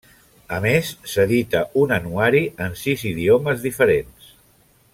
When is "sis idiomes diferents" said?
2.85-4.33